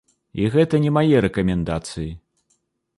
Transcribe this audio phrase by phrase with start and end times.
[0.43, 2.11] І гэта не мае рэкамендацыі.